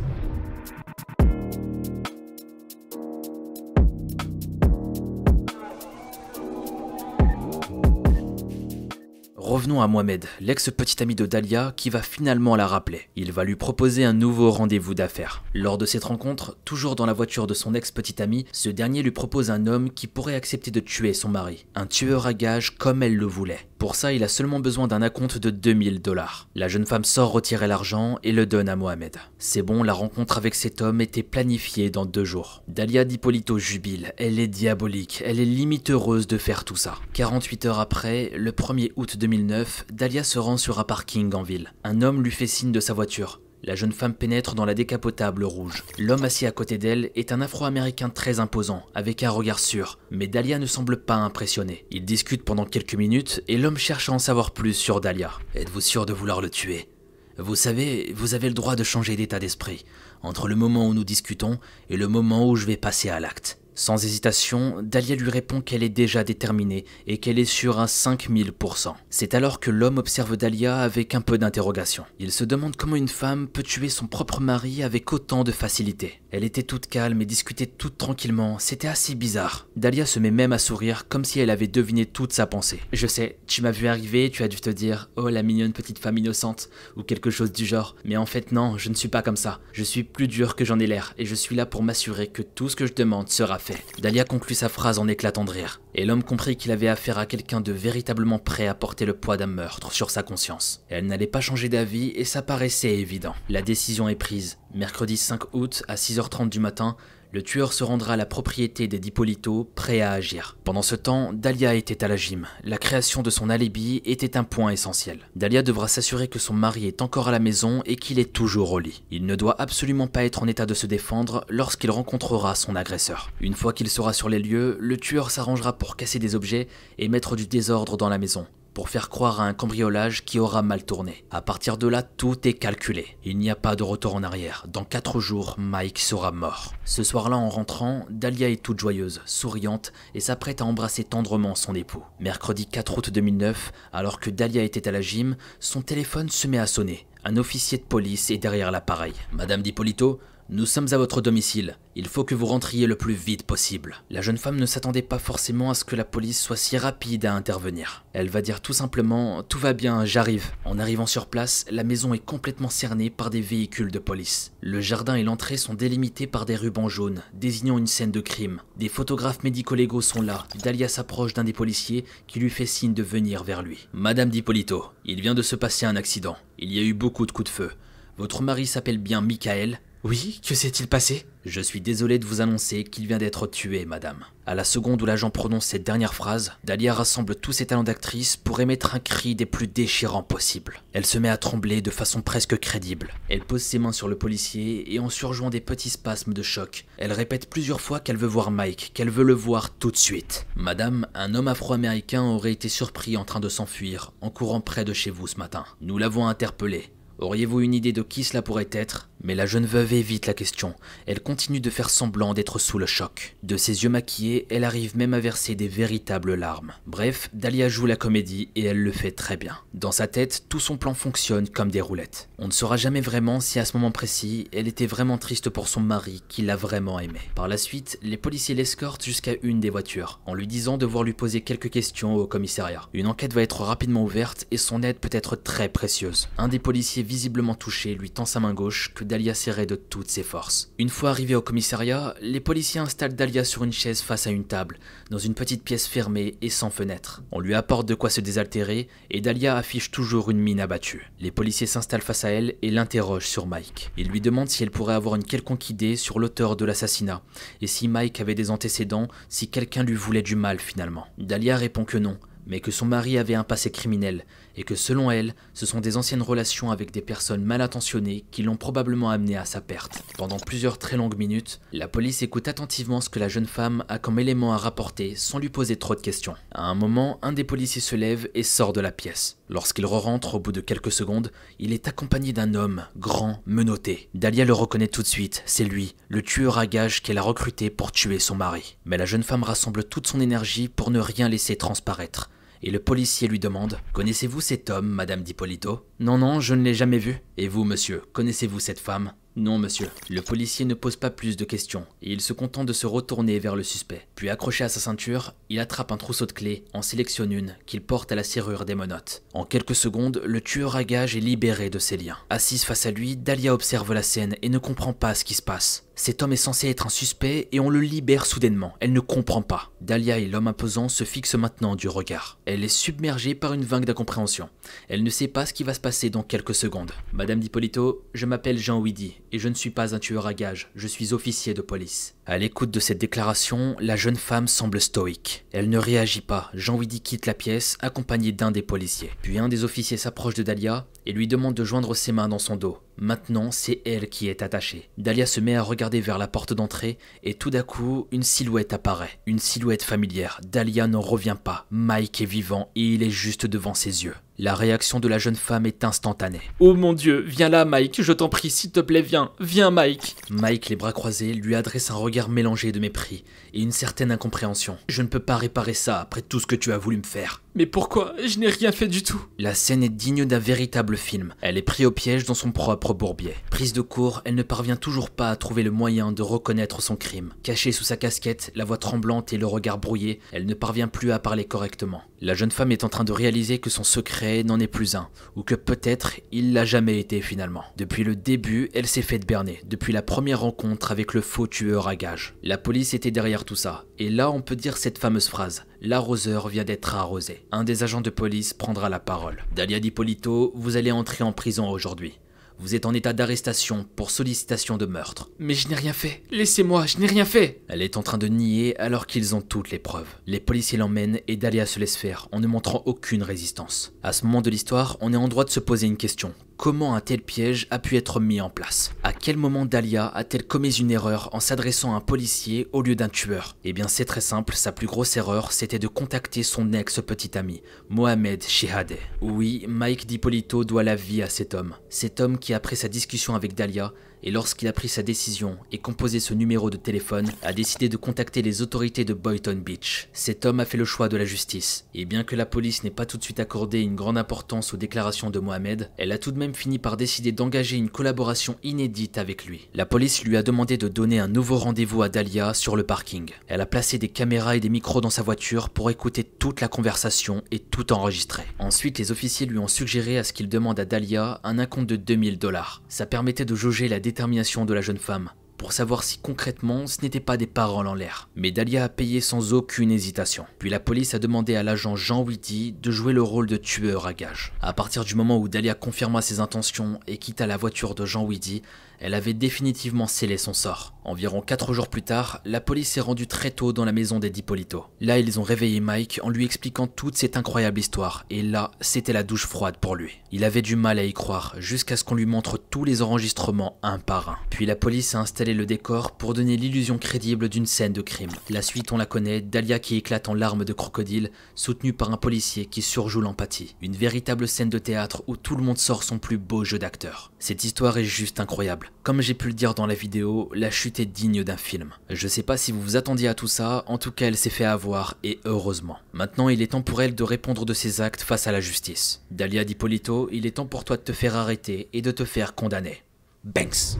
[9.44, 13.08] Revenons à Mohamed, l'ex-petit ami de Dahlia, qui va finalement la rappeler.
[13.16, 15.42] Il va lui proposer un nouveau rendez-vous d'affaires.
[15.52, 19.10] Lors de cette rencontre, toujours dans la voiture de son ex-petit ami, ce dernier lui
[19.10, 21.66] propose un homme qui pourrait accepter de tuer son mari.
[21.74, 23.66] Un tueur à gages comme elle le voulait.
[23.82, 26.46] Pour ça, il a seulement besoin d'un acompte de 2000 dollars.
[26.54, 29.16] La jeune femme sort retirer l'argent et le donne à Mohamed.
[29.40, 32.62] C'est bon, la rencontre avec cet homme était planifiée dans deux jours.
[32.68, 36.94] Dahlia Dipolito jubile, elle est diabolique, elle est limite heureuse de faire tout ça.
[37.14, 41.72] 48 heures après, le 1er août 2009, Dahlia se rend sur un parking en ville.
[41.84, 43.40] Un homme lui fait signe de sa voiture.
[43.62, 45.84] La jeune femme pénètre dans la décapotable rouge.
[45.98, 50.26] L'homme assis à côté d'elle est un afro-américain très imposant, avec un regard sûr, mais
[50.26, 51.86] Dahlia ne semble pas impressionnée.
[51.90, 55.30] Ils discutent pendant quelques minutes et l'homme cherche à en savoir plus sur Dahlia.
[55.54, 56.90] Êtes-vous sûr de vouloir le tuer?
[57.38, 59.86] Vous savez, vous avez le droit de changer d'état d'esprit,
[60.20, 63.61] entre le moment où nous discutons et le moment où je vais passer à l'acte.
[63.74, 68.94] Sans hésitation, Dahlia lui répond qu'elle est déjà déterminée et qu'elle est sur un 5000%.
[69.10, 72.04] C'est alors que l'homme observe Dahlia avec un peu d'interrogation.
[72.18, 76.21] Il se demande comment une femme peut tuer son propre mari avec autant de facilité.
[76.32, 79.66] Elle était toute calme et discutait toute tranquillement, c'était assez bizarre.
[79.76, 82.80] Dahlia se met même à sourire comme si elle avait deviné toute sa pensée.
[82.90, 85.98] Je sais, tu m'as vu arriver, tu as dû te dire «Oh la mignonne petite
[85.98, 87.96] femme innocente» ou quelque chose du genre.
[88.06, 89.60] Mais en fait non, je ne suis pas comme ça.
[89.72, 92.40] Je suis plus dur que j'en ai l'air et je suis là pour m'assurer que
[92.40, 93.84] tout ce que je demande sera fait.
[93.98, 97.26] Dahlia conclut sa phrase en éclatant de rire, et l'homme comprit qu'il avait affaire à
[97.26, 100.82] quelqu'un de véritablement prêt à porter le poids d'un meurtre sur sa conscience.
[100.88, 103.34] Elle n'allait pas changer d'avis et ça paraissait évident.
[103.50, 104.56] La décision est prise.
[104.74, 106.96] Mercredi 5 août à 6h30 du matin,
[107.32, 110.56] le tueur se rendra à la propriété des Dipolito, prêt à agir.
[110.64, 112.46] Pendant ce temps, Dahlia était à la gym.
[112.62, 115.20] La création de son alibi était un point essentiel.
[115.34, 118.72] Dahlia devra s'assurer que son mari est encore à la maison et qu'il est toujours
[118.72, 119.02] au lit.
[119.10, 123.30] Il ne doit absolument pas être en état de se défendre lorsqu'il rencontrera son agresseur.
[123.40, 127.08] Une fois qu'il sera sur les lieux, le tueur s'arrangera pour casser des objets et
[127.08, 130.84] mettre du désordre dans la maison pour faire croire à un cambriolage qui aura mal
[130.84, 131.24] tourné.
[131.30, 133.16] À partir de là, tout est calculé.
[133.24, 134.66] Il n'y a pas de retour en arrière.
[134.68, 136.74] Dans 4 jours, Mike sera mort.
[136.84, 141.74] Ce soir-là, en rentrant, Dahlia est toute joyeuse, souriante et s'apprête à embrasser tendrement son
[141.74, 142.02] époux.
[142.20, 146.58] Mercredi 4 août 2009, alors que Dahlia était à la gym, son téléphone se met
[146.58, 147.06] à sonner.
[147.24, 149.12] Un officier de police est derrière l'appareil.
[149.30, 150.18] Madame Dipolito,
[150.52, 151.78] nous sommes à votre domicile.
[151.96, 153.96] Il faut que vous rentriez le plus vite possible.
[154.10, 157.24] La jeune femme ne s'attendait pas forcément à ce que la police soit si rapide
[157.24, 158.04] à intervenir.
[158.12, 160.50] Elle va dire tout simplement Tout va bien, j'arrive.
[160.66, 164.52] En arrivant sur place, la maison est complètement cernée par des véhicules de police.
[164.60, 168.60] Le jardin et l'entrée sont délimités par des rubans jaunes, désignant une scène de crime.
[168.76, 170.46] Des photographes médico-légaux sont là.
[170.62, 173.88] Dahlia s'approche d'un des policiers qui lui fait signe de venir vers lui.
[173.94, 176.36] Madame Dipolito, il vient de se passer un accident.
[176.58, 177.70] Il y a eu beaucoup de coups de feu.
[178.18, 181.26] Votre mari s'appelle bien Michael oui, que s'est-il passé?
[181.44, 184.24] Je suis désolé de vous annoncer qu'il vient d'être tué, madame.
[184.46, 188.36] À la seconde où l'agent prononce cette dernière phrase, Dahlia rassemble tous ses talents d'actrice
[188.36, 190.82] pour émettre un cri des plus déchirants possibles.
[190.92, 193.14] Elle se met à trembler de façon presque crédible.
[193.28, 196.84] Elle pose ses mains sur le policier et en surjouant des petits spasmes de choc,
[196.98, 200.46] elle répète plusieurs fois qu'elle veut voir Mike, qu'elle veut le voir tout de suite.
[200.56, 204.92] Madame, un homme afro-américain aurait été surpris en train de s'enfuir en courant près de
[204.92, 205.64] chez vous ce matin.
[205.80, 206.92] Nous l'avons interpellé.
[207.18, 209.08] Auriez-vous une idée de qui cela pourrait être?
[209.22, 210.74] Mais la jeune veuve évite la question.
[211.06, 213.36] Elle continue de faire semblant d'être sous le choc.
[213.42, 216.72] De ses yeux maquillés, elle arrive même à verser des véritables larmes.
[216.86, 219.56] Bref, Dahlia joue la comédie et elle le fait très bien.
[219.74, 222.28] Dans sa tête, tout son plan fonctionne comme des roulettes.
[222.38, 225.68] On ne saura jamais vraiment si à ce moment précis, elle était vraiment triste pour
[225.68, 227.20] son mari qui l'a vraiment aimé.
[227.34, 231.12] Par la suite, les policiers l'escortent jusqu'à une des voitures, en lui disant devoir lui
[231.12, 232.88] poser quelques questions au commissariat.
[232.92, 236.28] Une enquête va être rapidement ouverte et son aide peut être très précieuse.
[236.38, 240.08] Un des policiers visiblement touché, lui tend sa main gauche que Dahlia serrait de toutes
[240.08, 240.72] ses forces.
[240.78, 244.46] Une fois arrivé au commissariat, les policiers installent Dahlia sur une chaise face à une
[244.46, 244.78] table,
[245.10, 247.22] dans une petite pièce fermée et sans fenêtre.
[247.30, 251.12] On lui apporte de quoi se désaltérer et Dahlia affiche toujours une mine abattue.
[251.20, 253.90] Les policiers s'installent face à elle et l'interrogent sur Mike.
[253.98, 257.20] Ils lui demandent si elle pourrait avoir une quelconque idée sur l'auteur de l'assassinat
[257.60, 261.06] et si Mike avait des antécédents, si quelqu'un lui voulait du mal finalement.
[261.18, 264.24] Dahlia répond que non, mais que son mari avait un passé criminel
[264.56, 268.42] et que selon elle, ce sont des anciennes relations avec des personnes mal intentionnées qui
[268.42, 270.02] l'ont probablement amené à sa perte.
[270.16, 273.98] Pendant plusieurs très longues minutes, la police écoute attentivement ce que la jeune femme a
[273.98, 276.34] comme élément à rapporter sans lui poser trop de questions.
[276.52, 279.38] À un moment, un des policiers se lève et sort de la pièce.
[279.48, 284.08] Lorsqu'il re-rentre au bout de quelques secondes, il est accompagné d'un homme, grand, menotté.
[284.14, 287.68] Dahlia le reconnaît tout de suite, c'est lui, le tueur à gages qu'elle a recruté
[287.68, 288.78] pour tuer son mari.
[288.86, 292.30] Mais la jeune femme rassemble toute son énergie pour ne rien laisser transparaître
[292.62, 296.74] et le policier lui demande Connaissez-vous cet homme, Madame d'Hippolito Non, non, je ne l'ai
[296.74, 297.18] jamais vu.
[297.36, 299.12] Et vous, monsieur, connaissez-vous cette femme?
[299.34, 299.88] Non, monsieur.
[300.10, 303.38] Le policier ne pose pas plus de questions, et il se contente de se retourner
[303.38, 304.06] vers le suspect.
[304.14, 307.80] Puis accroché à sa ceinture, il attrape un trousseau de clés, en sélectionne une, qu'il
[307.80, 309.22] porte à la serrure des menottes.
[309.32, 312.18] En quelques secondes, le tueur à gage est libéré de ses liens.
[312.28, 315.42] Assise face à lui, Dahlia observe la scène et ne comprend pas ce qui se
[315.42, 315.86] passe.
[315.94, 318.74] Cet homme est censé être un suspect et on le libère soudainement.
[318.80, 319.70] Elle ne comprend pas.
[319.80, 322.38] Dahlia et l'homme imposant se fixent maintenant du regard.
[322.46, 324.48] Elle est submergée par une vague d'incompréhension.
[324.88, 326.92] Elle ne sait pas ce qui va se passer dans quelques secondes.
[327.12, 330.70] Madame d'Hippolito, je m'appelle Jean Ouidi et je ne suis pas un tueur à gages,
[330.74, 332.14] je suis officier de police.
[332.24, 335.44] À l'écoute de cette déclaration, la jeune femme semble stoïque.
[335.52, 336.50] Elle ne réagit pas.
[336.54, 339.10] Jean Ouidi quitte la pièce, accompagné d'un des policiers.
[339.22, 342.38] Puis un des officiers s'approche de Dahlia et lui demande de joindre ses mains dans
[342.38, 342.78] son dos.
[342.96, 344.90] Maintenant, c'est elle qui est attachée.
[344.98, 348.72] Dahlia se met à regarder vers la porte d'entrée et tout d'un coup, une silhouette
[348.72, 349.18] apparaît.
[349.26, 350.40] Une silhouette familière.
[350.44, 351.66] Dahlia n'en revient pas.
[351.70, 354.14] Mike est vivant et il est juste devant ses yeux.
[354.38, 356.40] La réaction de la jeune femme est instantanée.
[356.58, 360.16] Oh mon dieu, viens là Mike, je t'en prie, s'il te plaît, viens, viens Mike.
[360.30, 364.78] Mike, les bras croisés, lui adresse un regard mélangé de mépris et une certaine incompréhension.
[364.88, 367.42] Je ne peux pas réparer ça après tout ce que tu as voulu me faire.
[367.54, 368.14] Mais pourquoi?
[368.24, 369.22] Je n'ai rien fait du tout.
[369.38, 371.34] La scène est digne d'un véritable film.
[371.42, 373.34] Elle est prise au piège dans son propre bourbier.
[373.50, 376.96] Prise de court, elle ne parvient toujours pas à trouver le moyen de reconnaître son
[376.96, 377.34] crime.
[377.42, 381.12] Cachée sous sa casquette, la voix tremblante et le regard brouillé, elle ne parvient plus
[381.12, 382.02] à parler correctement.
[382.24, 385.08] La jeune femme est en train de réaliser que son secret n'en est plus un,
[385.34, 387.64] ou que peut-être il l'a jamais été finalement.
[387.76, 391.88] Depuis le début, elle s'est faite berner, depuis la première rencontre avec le faux tueur
[391.88, 392.34] à gages.
[392.44, 396.48] La police était derrière tout ça, et là on peut dire cette fameuse phrase l'arroseur
[396.48, 397.44] vient d'être arrosé.
[397.50, 399.44] Un des agents de police prendra la parole.
[399.54, 402.20] Dalia Dipolito, vous allez entrer en prison aujourd'hui.
[402.62, 405.28] Vous êtes en état d'arrestation pour sollicitation de meurtre.
[405.40, 406.22] Mais je n'ai rien fait.
[406.30, 407.60] Laissez-moi, je n'ai rien fait.
[407.66, 410.06] Elle est en train de nier alors qu'ils ont toutes les preuves.
[410.28, 413.94] Les policiers l'emmènent et Dalia se laisse faire en ne montrant aucune résistance.
[414.04, 416.94] À ce moment de l'histoire, on est en droit de se poser une question comment
[416.94, 420.70] un tel piège a pu être mis en place À quel moment Dahlia a-t-elle commis
[420.70, 423.56] une erreur en s'adressant à un policier au lieu d'un tueur?
[423.64, 427.62] Eh bien c'est très simple, sa plus grosse erreur c'était de contacter son ex-petit ami,
[427.88, 429.00] Mohamed Shehadeh.
[429.20, 431.74] Oui, Mike Dipolito doit la vie à cet homme.
[431.88, 435.78] Cet homme qui après sa discussion avec Dahlia et lorsqu'il a pris sa décision et
[435.78, 440.08] composé ce numéro de téléphone, a décidé de contacter les autorités de Boynton Beach.
[440.12, 442.90] Cet homme a fait le choix de la justice, et bien que la police n'ait
[442.90, 446.32] pas tout de suite accordé une grande importance aux déclarations de Mohamed, elle a tout
[446.32, 449.68] de même fini par décider d'engager une collaboration inédite avec lui.
[449.74, 453.30] La police lui a demandé de donner un nouveau rendez-vous à Dahlia sur le parking.
[453.48, 456.68] Elle a placé des caméras et des micros dans sa voiture pour écouter toute la
[456.68, 458.44] conversation et tout enregistrer.
[458.58, 461.96] Ensuite, les officiers lui ont suggéré à ce qu'il demande à Dahlia un acompte de
[461.96, 462.82] 2000 dollars.
[462.88, 467.00] Ça permettait de jauger la détermination de la jeune femme pour savoir si concrètement ce
[467.00, 468.28] n'était pas des paroles en l'air.
[468.34, 470.44] Mais Dahlia a payé sans aucune hésitation.
[470.58, 474.06] Puis la police a demandé à l'agent Jean Whitty de jouer le rôle de tueur
[474.06, 474.52] à gage.
[474.60, 478.24] À partir du moment où Dahlia confirma ses intentions et quitta la voiture de Jean
[478.24, 478.62] Whitty,
[479.02, 480.94] elle avait définitivement scellé son sort.
[481.04, 484.30] Environ 4 jours plus tard, la police s'est rendue très tôt dans la maison des
[484.30, 484.84] Dipolito.
[485.00, 489.12] Là, ils ont réveillé Mike en lui expliquant toute cette incroyable histoire, et là, c'était
[489.12, 490.20] la douche froide pour lui.
[490.30, 493.80] Il avait du mal à y croire, jusqu'à ce qu'on lui montre tous les enregistrements
[493.82, 494.38] un par un.
[494.50, 498.30] Puis la police a installé le décor pour donner l'illusion crédible d'une scène de crime.
[498.48, 502.16] La suite, on la connaît, Dahlia qui éclate en larmes de crocodile, soutenue par un
[502.16, 503.74] policier qui surjoue l'empathie.
[503.82, 507.32] Une véritable scène de théâtre où tout le monde sort son plus beau jeu d'acteur.
[507.40, 508.91] Cette histoire est juste incroyable.
[509.02, 511.90] Comme j'ai pu le dire dans la vidéo, la chute est digne d'un film.
[512.08, 514.50] Je sais pas si vous vous attendiez à tout ça, en tout cas elle s'est
[514.50, 515.98] fait avoir, et heureusement.
[516.12, 519.22] Maintenant il est temps pour elle de répondre de ses actes face à la justice.
[519.30, 522.54] Dalia Dipolito, il est temps pour toi de te faire arrêter et de te faire
[522.54, 523.02] condamner.
[523.44, 523.98] Banks.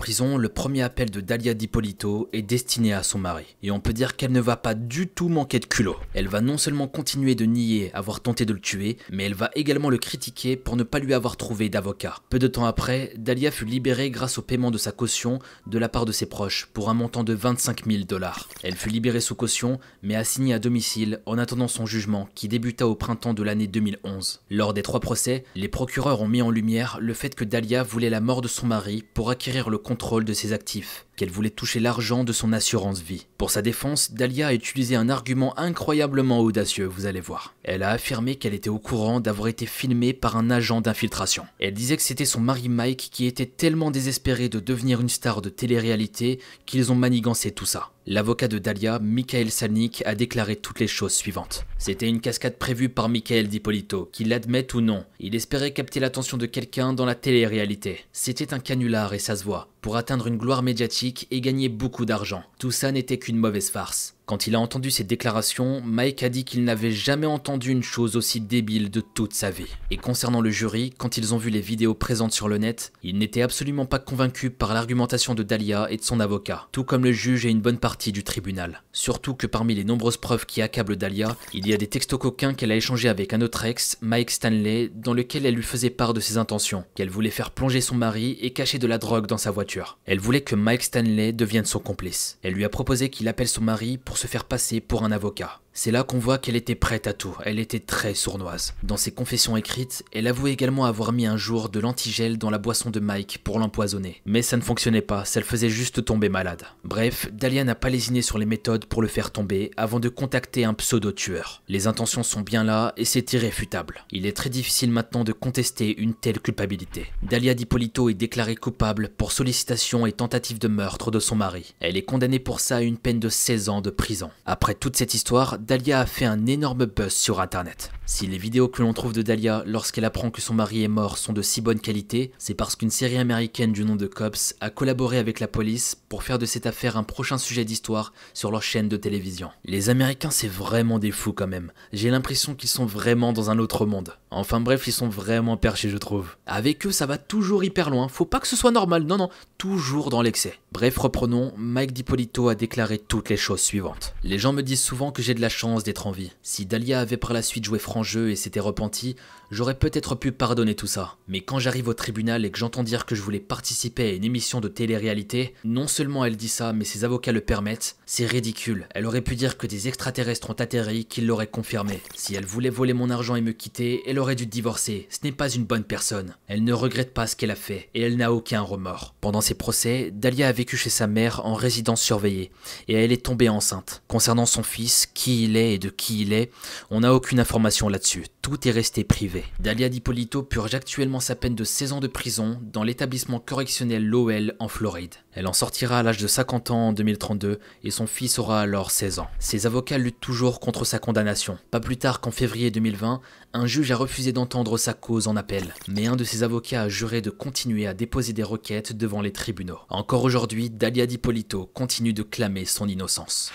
[0.00, 3.44] Prison, le premier appel de Dalia Dipolito est destiné à son mari.
[3.62, 5.96] Et on peut dire qu'elle ne va pas du tout manquer de culot.
[6.14, 9.50] Elle va non seulement continuer de nier avoir tenté de le tuer, mais elle va
[9.54, 12.16] également le critiquer pour ne pas lui avoir trouvé d'avocat.
[12.30, 15.90] Peu de temps après, Dalia fut libérée grâce au paiement de sa caution de la
[15.90, 18.48] part de ses proches pour un montant de 25 000 dollars.
[18.62, 22.86] Elle fut libérée sous caution, mais assignée à domicile en attendant son jugement qui débuta
[22.86, 24.40] au printemps de l'année 2011.
[24.48, 28.08] Lors des trois procès, les procureurs ont mis en lumière le fait que Dalia voulait
[28.08, 32.22] la mort de son mari pour acquérir le de ses actifs, qu'elle voulait toucher l'argent
[32.22, 33.26] de son assurance vie.
[33.38, 37.54] Pour sa défense, Dahlia a utilisé un argument incroyablement audacieux, vous allez voir.
[37.64, 41.44] Elle a affirmé qu'elle était au courant d'avoir été filmée par un agent d'infiltration.
[41.58, 45.42] Elle disait que c'était son mari Mike qui était tellement désespéré de devenir une star
[45.42, 47.90] de télé-réalité qu'ils ont manigancé tout ça.
[48.06, 51.66] L'avocat de Dahlia, Michael Salnik, a déclaré toutes les choses suivantes.
[51.76, 55.04] C'était une cascade prévue par Michael Dipolito, qu'il l'admette ou non.
[55.18, 58.00] Il espérait capter l'attention de quelqu'un dans la télé-réalité.
[58.12, 62.06] C'était un canular et ça se voit pour atteindre une gloire médiatique et gagner beaucoup
[62.06, 62.42] d'argent.
[62.58, 64.14] Tout ça n'était qu'une mauvaise farce.
[64.30, 68.14] Quand il a entendu ces déclarations, Mike a dit qu'il n'avait jamais entendu une chose
[68.14, 69.66] aussi débile de toute sa vie.
[69.90, 73.18] Et concernant le jury, quand ils ont vu les vidéos présentes sur le net, ils
[73.18, 77.10] n'étaient absolument pas convaincus par l'argumentation de Dahlia et de son avocat, tout comme le
[77.10, 78.84] juge et une bonne partie du tribunal.
[78.92, 82.54] Surtout que parmi les nombreuses preuves qui accablent Dahlia, il y a des textos coquins
[82.54, 86.14] qu'elle a échangés avec un autre ex, Mike Stanley, dans lequel elle lui faisait part
[86.14, 89.38] de ses intentions, qu'elle voulait faire plonger son mari et cacher de la drogue dans
[89.38, 89.98] sa voiture.
[90.06, 92.38] Elle voulait que Mike Stanley devienne son complice.
[92.44, 95.60] Elle lui a proposé qu'il appelle son mari pour se faire passer pour un avocat.
[95.82, 98.74] C'est là qu'on voit qu'elle était prête à tout, elle était très sournoise.
[98.82, 102.58] Dans ses confessions écrites, elle avouait également avoir mis un jour de l'antigel dans la
[102.58, 104.20] boisson de Mike pour l'empoisonner.
[104.26, 106.64] Mais ça ne fonctionnait pas, ça le faisait juste tomber malade.
[106.84, 110.66] Bref, Dahlia n'a pas lésiné sur les méthodes pour le faire tomber avant de contacter
[110.66, 111.62] un pseudo-tueur.
[111.66, 114.04] Les intentions sont bien là et c'est irréfutable.
[114.10, 117.06] Il est très difficile maintenant de contester une telle culpabilité.
[117.22, 121.74] Dahlia Dipolito est déclarée coupable pour sollicitation et tentative de meurtre de son mari.
[121.80, 124.28] Elle est condamnée pour ça à une peine de 16 ans de prison.
[124.44, 127.92] Après toute cette histoire, Dahlia a fait un énorme buzz sur internet.
[128.12, 131.16] Si les vidéos que l'on trouve de Dahlia lorsqu'elle apprend que son mari est mort
[131.16, 134.68] sont de si bonne qualité, c'est parce qu'une série américaine du nom de Cops a
[134.68, 138.64] collaboré avec la police pour faire de cette affaire un prochain sujet d'histoire sur leur
[138.64, 139.50] chaîne de télévision.
[139.64, 141.70] Les Américains c'est vraiment des fous quand même.
[141.92, 144.16] J'ai l'impression qu'ils sont vraiment dans un autre monde.
[144.32, 146.34] Enfin bref, ils sont vraiment perchés je trouve.
[146.46, 149.30] Avec eux ça va toujours hyper loin, faut pas que ce soit normal, non non,
[149.56, 150.58] toujours dans l'excès.
[150.72, 154.14] Bref, reprenons, Mike DiPolito a déclaré toutes les choses suivantes.
[154.24, 156.32] Les gens me disent souvent que j'ai de la chance d'être en vie.
[156.42, 159.16] Si Dahlia avait par la suite joué franc jeu et s'était repenti,
[159.50, 161.16] j'aurais peut-être pu pardonner tout ça.
[161.28, 164.24] Mais quand j'arrive au tribunal et que j'entends dire que je voulais participer à une
[164.24, 168.86] émission de télé-réalité, non seulement elle dit ça, mais ses avocats le permettent, c'est ridicule.
[168.94, 172.00] Elle aurait pu dire que des extraterrestres ont atterri, qu'ils l'auraient confirmé.
[172.14, 175.06] Si elle voulait voler mon argent et me quitter, elle aurait dû divorcer.
[175.10, 176.34] Ce n'est pas une bonne personne.
[176.46, 179.14] Elle ne regrette pas ce qu'elle a fait et elle n'a aucun remords.
[179.20, 182.50] Pendant ces procès, Dahlia a vécu chez sa mère en résidence surveillée
[182.88, 184.02] et elle est tombée enceinte.
[184.08, 186.50] Concernant son fils, qui il est et de qui il est,
[186.90, 188.26] on n'a aucune information là-dessus.
[188.42, 189.44] Tout est resté privé.
[189.58, 194.56] Dalia Dipolito purge actuellement sa peine de 16 ans de prison dans l'établissement correctionnel Lowell
[194.58, 195.16] en Floride.
[195.34, 198.90] Elle en sortira à l'âge de 50 ans en 2032 et son fils aura alors
[198.90, 199.28] 16 ans.
[199.38, 201.58] Ses avocats luttent toujours contre sa condamnation.
[201.70, 203.20] Pas plus tard qu'en février 2020,
[203.52, 206.88] un juge a refusé d'entendre sa cause en appel, mais un de ses avocats a
[206.88, 209.80] juré de continuer à déposer des requêtes devant les tribunaux.
[209.90, 213.52] Encore aujourd'hui, Dalia Dipolito continue de clamer son innocence.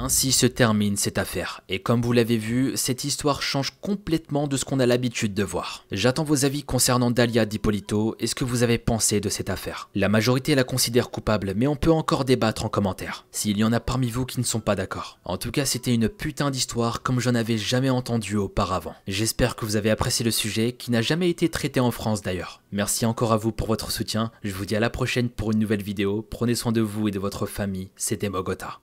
[0.00, 4.56] Ainsi se termine cette affaire, et comme vous l'avez vu, cette histoire change complètement de
[4.56, 5.84] ce qu'on a l'habitude de voir.
[5.90, 9.90] J'attends vos avis concernant Dalia D'Ippolito et ce que vous avez pensé de cette affaire.
[9.96, 13.72] La majorité la considère coupable, mais on peut encore débattre en commentaire, s'il y en
[13.72, 15.18] a parmi vous qui ne sont pas d'accord.
[15.24, 18.94] En tout cas, c'était une putain d'histoire comme j'en avais jamais entendu auparavant.
[19.08, 22.62] J'espère que vous avez apprécié le sujet, qui n'a jamais été traité en France d'ailleurs.
[22.70, 25.58] Merci encore à vous pour votre soutien, je vous dis à la prochaine pour une
[25.58, 28.78] nouvelle vidéo, prenez soin de vous et de votre famille, c'était Mogota.